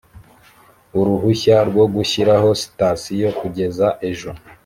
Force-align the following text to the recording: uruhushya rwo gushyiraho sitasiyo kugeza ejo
uruhushya 0.99 1.55
rwo 1.69 1.83
gushyiraho 1.93 2.49
sitasiyo 2.61 3.29
kugeza 3.39 3.87
ejo 4.09 4.29